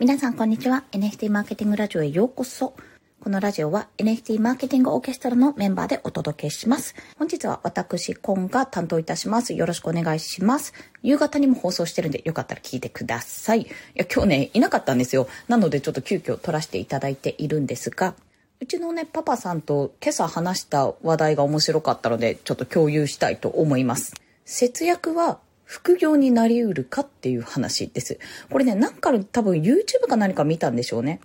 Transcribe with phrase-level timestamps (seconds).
[0.00, 0.84] 皆さんこんにちは。
[0.92, 2.72] NFT マーケティングラジオへようこそ。
[3.20, 6.94] このラジオは NFT マーケティングオーケストラのメンバーでお届けします。
[7.18, 9.52] 本日は私、コンが担当いたします。
[9.52, 10.72] よろしくお願いします。
[11.02, 13.60] 夕方にも放送してるんでよかったら聞いてください。
[13.60, 15.28] いや、今日ね、いなかったんですよ。
[15.48, 18.14] なのでちょっと急遽撮らせていただいているんですが、
[18.58, 24.14] うちのね、パパさんと今朝話した話題が面白かったので、ちょっと共有したいと思います。
[24.46, 25.40] 節約は
[25.70, 28.18] 副業になりうるかっていう話です。
[28.50, 31.20] これね、なんか多分 YouTube か何か見たんでしょうね。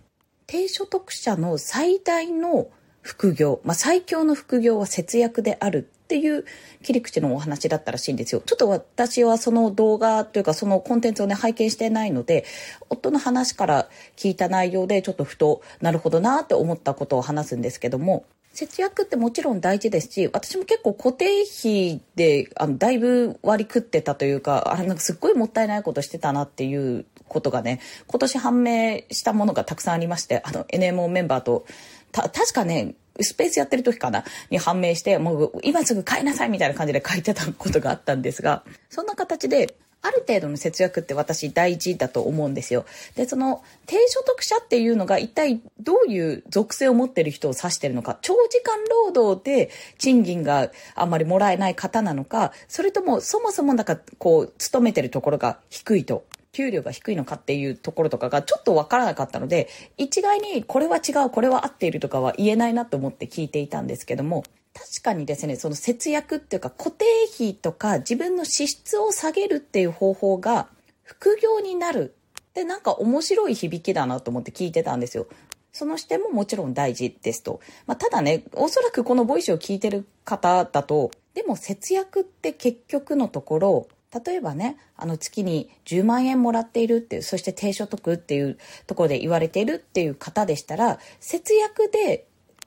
[0.45, 2.67] 低所得者の最大の
[3.01, 6.45] 副業、まあ、最強の副業は節約であるっていう
[6.83, 8.43] 切り口のお話だったらしいんですよ。
[8.45, 12.45] ちょっと私はその動画というかそのコンテンツをね拝見してないので、
[12.91, 18.25] 夫の話から聞いた内容でちょっとふとなるほどなって思ったことを話すんですけども、
[18.55, 31.65] 節約ってもちろん大事ですし、私も結構固定費で、あの、だいぶ割り食ってたというか、あれなんかすっごいもったいないことしてたなっていうことがね、今年判明したものがたくさんありまして、あの、NMO メンバーと、
[32.13, 42.85] た、確かね、スペースやってる時かなに判明して、もう今すぐ買いなさいみたいな感じで書いてたことがあったんですが、そんな形で、ある程度の節約って私大事だと思うんですよ。
[43.15, 56.23] で、その低所得者っていうのが一体どういう属性を持ってる人を指してるのか、長時間労働で賃金があんまりもらえない方なのか、それともそもそもなんかこう、勤めてるところが低いと。
[56.51, 59.67] 給料が低いのかっていうところとかがちょっとわからなかったので、
[59.97, 64.45] 一概にこれは違う、これは合っているとかは言えないなと思って聞いていたんですけども、
[64.75, 70.67] 確かにですね、その節約っていうか固定費とか自分の支出を下げるっていう方法が
[71.01, 75.27] 副業になるってなんか面白い響きだなと思って聞いてたんですよ。
[75.71, 77.61] その視点ももちろん大事ですと。
[77.85, 83.87] まあ、ただね、おそらくこのボイスを聞いてる方だと、でも節約って結局のところ、
[84.25, 92.25] 例えばね、あの月に10万円もらっているっていう、そして低所得っていうところで言われているっていう方でしたら、節約で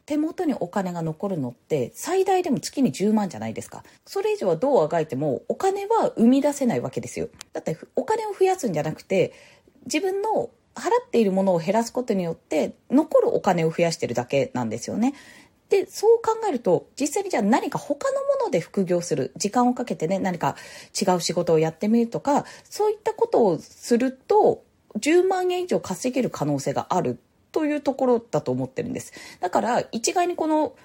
[0.09, 3.85] 手元にお金が残るのって最大でも月に10万じゃないですか。
[4.07, 7.29] それ以上はどうあがいてもお金は生み出せないわけですよ。
[7.53, 9.35] だってお金を増やすんじゃなくて
[9.85, 15.13] 自分の払っているものを減らすことによって残るお金を増やしてるだけなんですよね。
[15.69, 20.57] で、そう考えると、実際にじゃあ何か他のもので副業する、時間をかけてね、何か
[20.99, 24.65] 違う仕事をやってみるとか、そういったことをすると、
[24.99, 27.19] 10万円以上稼げる可能性がある
[27.59, 29.13] というところだと思ってるんです。
[29.41, 30.77] だから一概にこの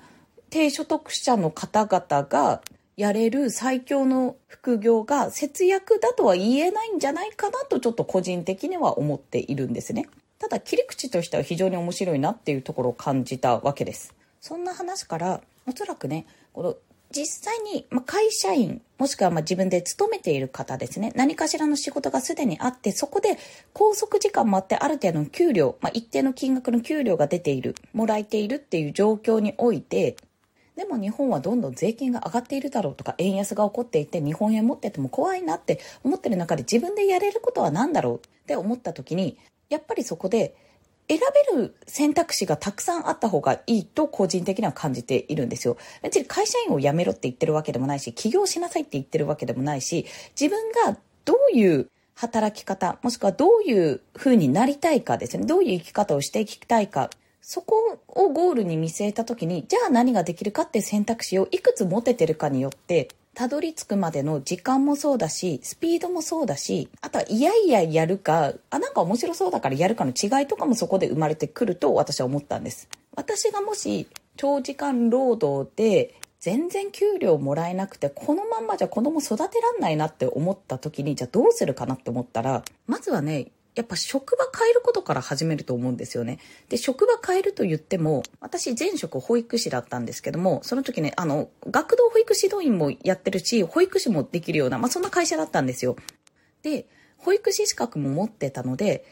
[0.49, 2.61] 低所得者の方々が
[2.97, 10.07] やれる最強の副業が節約だとは言えないんじゃないかなとちょっと個人的には思っているんですね。
[10.39, 14.15] ただ切り口としては非常に面白いなっていうところを感じたわけです。
[14.41, 16.75] そんな話からおそらくね、この
[17.13, 23.37] 実際に、ま会社員、もしくはま自分で勤めている方ですね、何かしらの仕事がすでにあって、そこで
[23.73, 30.15] 拘束時間もあって、ある程度の給料、まあ、一定の金額の給料が出ている、もらえているっていう状況において、
[30.75, 39.37] でも日本はどんどん税金が上がっているだろうとか、円安が起こっていて、日本円持ってても怖いなって思ってる中で自分でやれることは何だろうって思った時に、
[39.69, 40.55] やっぱりそこで
[41.07, 41.19] 選
[41.53, 45.77] べる選択肢がたくさんあった方がいいと個人的には感じているんですよ。
[46.01, 50.05] 別に会社員を辞めろって言ってるわけでもないし、起業しなさいって言ってるわけでもないし、
[50.39, 57.09] 自分がどういう働き方、もしくはどういう風になりたいかですね、どういう生き方をしていきたいか、
[57.41, 72.87] そこをゴールに見据えた時に、じゃあ何ができるかって選択肢をいくつ持ててるかによって、たどり着くまでの時間もそうだし、スピードもそうだし、あとはいやいややるか、あ、なんか面白そうだからやるかの違いとかもそこで生まれてくると私は思ったんです。
[73.15, 74.07] 私がもし
[74.37, 86.39] 長時間労働で全然給料もらえなくて、このまんまじゃ子供育てらんないなって思った時に、じゃあどうするかなって思ったら、まずはね、やっぱ職場変えることから始めると思うんですよね。
[86.69, 95.95] で、職場変えると言っても、私前職保育士だったんですけども、その時ね、あの、学童保育指導員もやってるし、保育士もできるような、まあそんな会社だったんですよ。
[96.61, 99.05] で、保育士資格も持ってたので、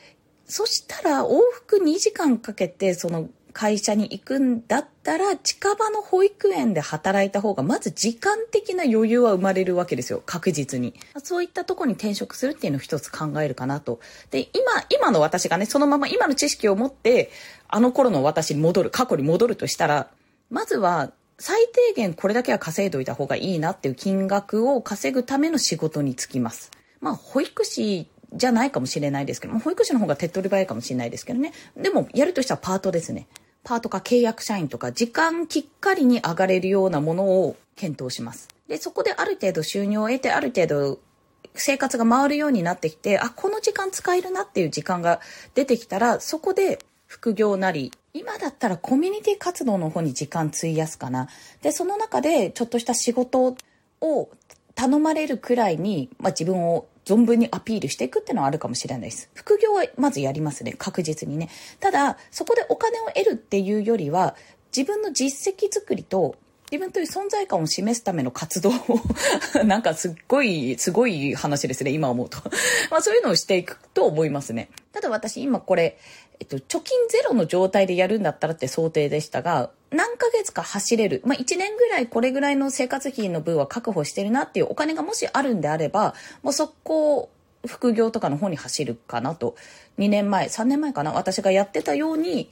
[0.45, 10.22] そしたら往復2時間かけて、その会社に行くんだったら、近場の保育園で働いた方が、まず時間的な余裕は生まれるわけですよ。
[10.26, 10.94] 確実に。
[11.24, 14.00] そういったとこに転職するっていうのを一つ考えるかなと。
[14.30, 14.50] で、今、
[14.90, 17.32] 今の私がね、そのまま今の知識を持って、
[17.68, 20.09] あの頃の私に戻る、過去に戻るとしたら、
[20.50, 26.70] まずは、最低限これだけは稼いどいた方がいいなっていう金額を稼ぐための仕事に就きます。
[27.00, 31.53] まあ、保育士じゃないかもしれないですけども、保育士の方が手っ取り早いかもしれないですけどね。
[31.75, 33.28] でも、やるとしたらパートですね。
[33.63, 38.47] パートか契約社員とか時間きっかりに上がれるようなものを検討します。
[38.67, 40.99] で、そこである程度収入を得て、ある程度
[41.53, 45.19] 生活が回るようになってきて、あ、この時間使えるなっていう時間が
[45.53, 51.28] 出てきたら、そこで副業なり、今だったらコミュニティ活動の方に時間費やすかな。
[51.61, 53.55] で、その中でちょっとした仕事
[54.01, 54.29] を
[54.75, 59.30] 頼まれるくらいに、まあ、自分を存分にアピールしていくっていうのはあるかもしれないです。
[59.34, 60.74] 副業はまずやりますね。
[60.78, 61.50] 確実にね。
[61.80, 64.36] ただ、そこでお金を得るっていうよりは、
[64.76, 66.36] 自分の実績作りと
[66.72, 68.73] 自分という存在感を示すための活動を
[69.66, 72.38] なんかすっごい、すごい話ですね、今思うと
[72.90, 74.70] まあそういうのをしていくと思いますね。
[74.94, 75.97] ただ私今これ、
[76.40, 81.22] えっと、貯金ゼロの状態でやるんだったらって想定でしたが、何ヶ月か走れる。
[81.26, 87.29] まあ1年ぐらいこれぐらいの生活費の分は確保してるなっていうお金がもしあるんであれば、もうそこ、
[87.67, 89.56] 副業とかの方に走るかなと。
[90.00, 92.50] 2年前、3年前かな私がやってたように、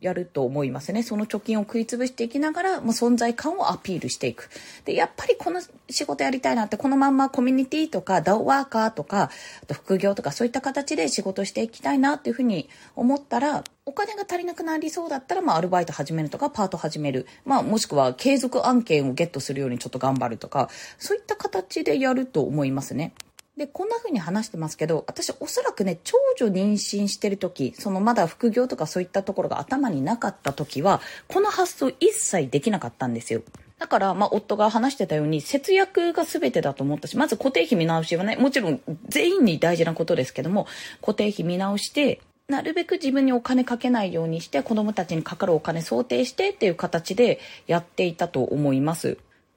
[0.00, 1.02] やると思いますね。
[1.02, 4.50] その貯金を食い潰していきながら、もう存在感をアピールしていく。
[4.84, 9.30] で、やっぱりこの仕事やりたいなって、このまんまコミュニティとか、ダウワーカーとか、
[9.62, 17.26] あと副業とかそういった形で仕事していきたいなっていうふうに思ったら、お金が足りなくなりそうだったら、まあ、アルバイト始めるとか、パート始める。
[17.46, 23.14] まあ、もしくは継続案件をゲットするようにちょっと頑張るとか、そういった形でやると思いますね。
[23.56, 33.42] で、こんな風に話してますけど、私おそらくね、長女妊娠してる時、そのまだ副業とかそういったところが頭になかった時は、この発想一切できなかったんですよ。
[33.78, 40.66] だから、まあ、夫が話してたように、節約が全てだと思ったし、まず固定費見直しはね、もちろん全員に大事なことですけども、
[41.00, 49.16] 固定費見直して、なるべく自分にお金かけないようにして、子供たちにかかるお金想定してっていう形でやっていたと思います。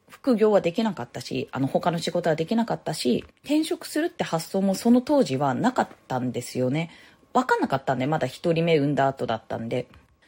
[0.09, 6.89] 副業はできなかったし、あの他の仕事はできなかったし、転職するって発想もその当時はなかったんですよね。
[7.33, 9.87] わかんなかったんで、まだ一人目産んだ後だったんで。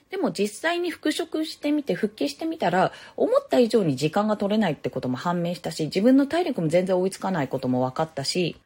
[0.09, 8.57] でも実際に復職してみて、復帰してみたら、思った以上に時間が取れないってことも判明したし、自分の体力も全然追いつかないことも分かったし、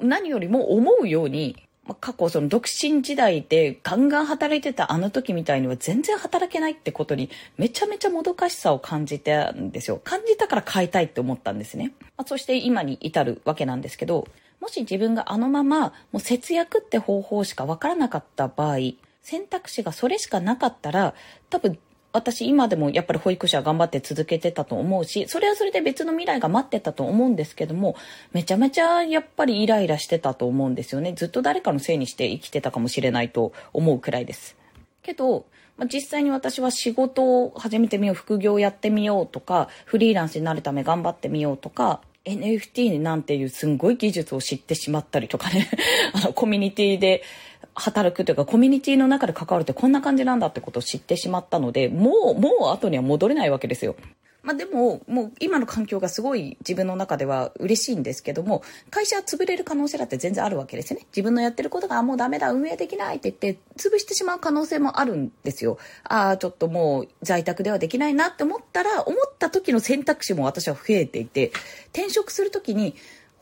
[0.00, 10.00] 何よりも思うようにま過去その独身時代でガンガン働いてたあの時みたいには全然働けないってことにめちゃめちゃもどかしさを感じたんですよ。
[10.04, 11.94] 感じたから変えたいって思ったんですね。
[12.16, 14.28] まあ、そして今に至るわけなんですけど、
[14.60, 15.80] もし自分があのまま
[16.12, 18.76] もう節約って方法しかわからなかった場合、
[19.22, 21.14] 選択肢がそれしかなかったら
[21.50, 21.78] 多分
[22.12, 27.96] 私今でもやっぱり保育士は頑張って続けてたと思うし、それはそれで別の未来が待ってたと思うんですけども、
[28.32, 31.12] めちゃめちゃやっぱりイライラしてたと思うんですよね。
[31.12, 34.56] ずっと誰かのせいにして生きてたかもしれないと思うくらいです。
[35.02, 35.46] けど、
[35.76, 45.68] まあ、実際に私は仕事を始めてみよう、副業をやってみようとか、フリーランスになるため頑張ってみようとか、NFT なんていうすんごい技術を知ってしまったりとかね、
[46.12, 47.22] あの、コミュニティで
[47.78, 53.96] 働くというか、コミュニティの中で関わるってこんな感じなんだってことを知ってしまったので、もう、もう後には戻れないわけですよ。
[54.42, 61.06] まあでも、もう今の環境がすごい自分の中では嬉しいんですけども、会社は潰れる可能性だって全然あるわけですよね。
[61.10, 65.76] 自分のやってることがもうダメだ、運営できないって言って、潰してしまう可能性もあるんですよ。
[66.04, 71.52] ああ、ちょっともう在宅ではできないなって思ったら、思った時の選択肢も私は増えていて、
[71.92, 72.94] 転職する時に、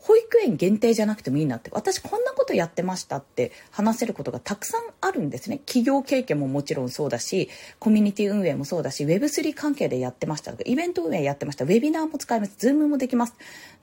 [0.07, 5.57] 保育園限定じゃなくてもいいなって、私こんなことやってましたって話せることがたくさんあるんですね。
[5.65, 7.49] 企業経験ももちろんそうだし、
[7.79, 13.33] コミュニティ運営もそうだし、Web3 関係でやってましたとか、イベント運営やってました、ウェビナーも使えます、ズームもできます。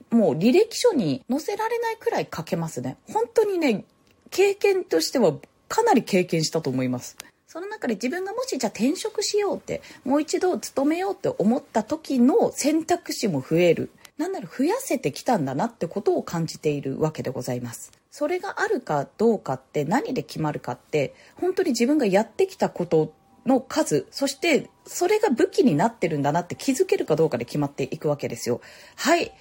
[0.09, 2.97] もう履歴書に載せられないくらい書けますね。
[3.07, 3.85] 本当にね、
[4.31, 5.35] 経験としては
[5.67, 7.17] かなり経験したと思います。
[7.47, 13.91] その中で自分がもしじゃあ転職しようって、もう一度勤めようって思った時の選択肢も増える。
[14.17, 17.91] なんなら増やせてきたんだなってことを感じているわけでございます。
[18.11, 23.13] それがあるかどうかって何で決まるかって本当に自分がやってきたこと
[23.45, 28.61] の数そしてそれが武器になってるんだなって気づけるかどうかで決まっていくわけですよ。
[28.95, 29.31] はい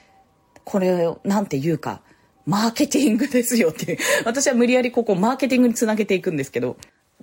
[0.64, 2.00] これを何て言うか
[2.46, 6.76] マーケティングですよって 私は無理やりここマーケティングにつなげていくんですけど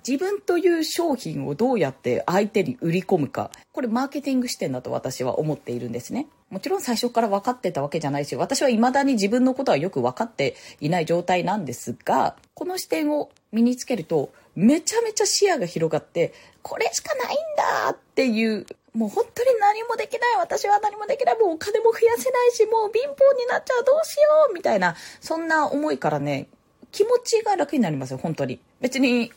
[0.06, 6.26] 自分という商品をどうやって相手に売り込むかこれマーケティング視点だと私は思っているんですね。
[6.50, 26.48] もちろん最初から分かってたわけじゃないし、私は未だに自分のことはよく分かっていない状態なんですが、この視点を身につけると、めちゃめちゃ視野が広がって、これしかないんだっていう、もう本当に何もできない、私は何もできない、もうお金も増やせないし、もう貧乏になっちゃう、どうしようみたいな、そんな思いからね、
[26.90, 28.60] 気持ちが楽になりますよ、本当に。
[28.82, 29.32] 別に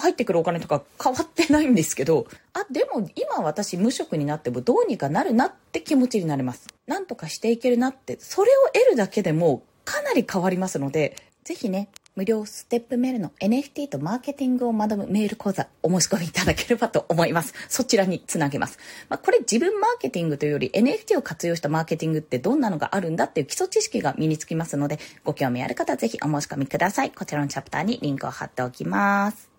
[0.00, 6.66] 入ってくるお金とか変わってないんですけど、あ、でも今私無職になってもどうにかなるなって気持ちになれます。
[6.86, 17.54] なんとかしていけるなって、それを得るだけでもかなり変わりますので、ぜひね、無料ステップメールの NFT とマーケティングを学ぶメール講座お申し込みいただければと思います。
[17.68, 18.78] そちらにつなげます。
[19.08, 27.10] まあ、これ自分マーケティングというより NFT を活用したマーケティングってどんなのがあるんだっていう基礎知識が身につきますので、ご興味ある方はぜひお申し込みください。
[27.10, 29.49] こちらのチャプターにリンクを貼っておきます。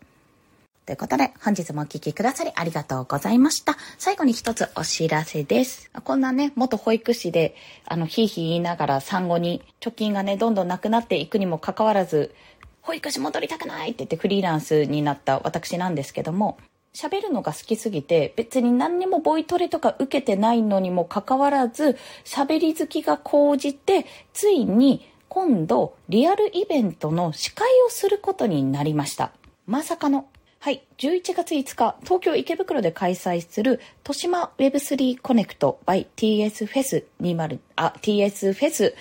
[0.91, 3.77] ということで、本日もお聴きくださりありがとうございました。
[3.97, 5.89] 最後に一つお知らせです。
[6.03, 7.55] こんなね、元保育士で、
[7.85, 12.35] あの、ひいひい言いながら産後に貯金がね、どんどんなくなっていくにもかかわらず、
[12.81, 16.57] 保育士戻りたくないって言ってフリーランスになった私なんですけども、
[16.93, 29.31] 喋るのが好きすぎて、別に何にもボイトレとか受けてないのにもかかわらず、喋り好きが高じて、ついに今度リアルイベントの司会をすることになりました。
[29.65, 30.27] まさかの。
[30.63, 30.83] はい。
[30.99, 38.93] 11月5日、東京池袋で開催する、豊島 Web3 コネクト by TS フェス20、あ、TS フェス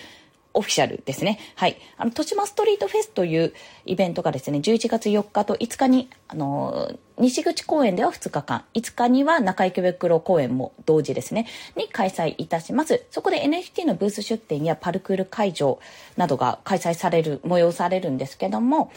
[0.55, 1.37] オフィシャルですね。
[1.53, 1.77] はい。
[1.97, 3.53] あの、豊島ストリートフェスという
[3.85, 11.45] イベントがですね、11月4日と5日に、あの、西口公園では2日間、5日には中池袋公園も同時ですね、
[11.77, 13.05] に開催いたします。
[13.11, 15.77] そこで NFT のブース出展やパルクール会場
[16.17, 18.91] などが開催される、催されるんですけども、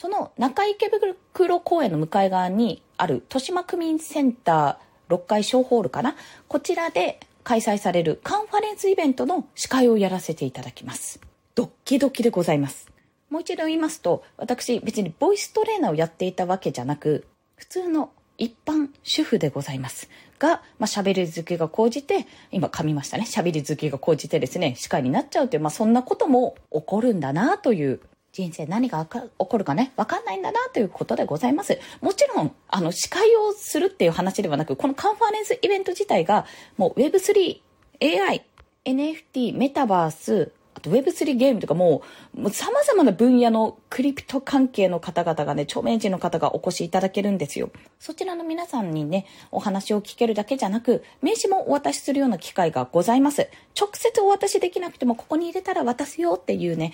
[0.00, 0.88] その中池
[1.32, 6.14] 袋公園の向かい側にある豊島区民センター6階小ホールかな？
[6.46, 11.20] こちらで開催されるカンファレンスイベントの司会をやらせていただきます。
[11.56, 12.88] ドッキドキでございます。
[13.28, 17.26] もう一度言いますと、私別にボイストレーナーをやっていたわけじゃなく、
[17.56, 20.08] 普通の一般主婦でございます。
[20.38, 23.24] が、まあ、喋り好きが高じて、今噛みましたね。
[23.26, 28.00] 喋り好きが高じてですね、司会になっちゃうという、まあ、そんなことも起こるんだなという
[28.32, 31.78] 人生何が起こるかね、わかんないんだなということでございます。
[32.00, 37.60] もちろん、あの、司会をするっていう話ではなく、このカンファレンスイベント自体が、もう Web3、
[38.00, 38.44] AI、
[38.84, 42.02] NFT、メタバース、あと Web3 ゲームとかも
[42.36, 47.70] う、もう様々な分野のクリプト関係の方々がね、著名人の方がお越しいただけるんですよ。
[47.98, 53.48] そちらの皆さんにね、お話を聞けるだけじゃなく、名刺もお渡しするような機会がございます。
[53.76, 56.92] 直接お渡しできなくても、ここに入れたら渡すよっていうね、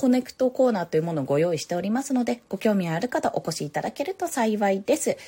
[0.00, 5.18] コネクトコーナーというものをご用意しておりますので、ご興味ある方お越しいただけると幸いです。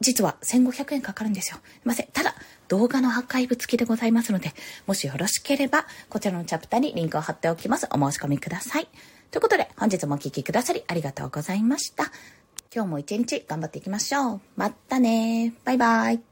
[0.00, 1.58] 実は1500円かかるんですよ。
[1.62, 2.08] すいません。
[2.12, 2.34] ただ、
[2.66, 4.54] 動画のアーカイブ付きでございますので、
[4.88, 7.86] もしよろしければ、こちらのチャプターにリンクを貼っておきます。
[7.92, 8.88] お申し込みください。
[9.30, 12.10] ということで、本日もお聴きくださりありがとうございました。
[12.74, 14.40] 今日も一日頑張っていきましょう。
[14.56, 16.31] またねバイバイ。